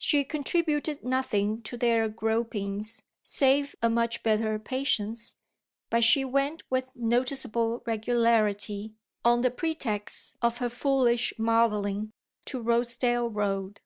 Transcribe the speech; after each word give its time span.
She 0.00 0.24
contributed 0.24 1.04
nothing 1.04 1.62
to 1.62 1.76
their 1.76 2.08
gropings 2.08 3.04
save 3.22 3.76
a 3.80 3.88
much 3.88 4.24
better 4.24 4.58
patience, 4.58 5.36
but 5.88 6.02
she 6.02 6.24
went 6.24 6.64
with 6.68 6.96
noticeable 6.96 7.84
regularity, 7.86 8.94
on 9.24 9.42
the 9.42 9.52
pretext 9.52 10.36
of 10.42 10.58
her 10.58 10.68
foolish 10.68 11.32
modelling, 11.38 12.10
to 12.46 12.60
Rosedale 12.60 13.30
Road. 13.30 13.80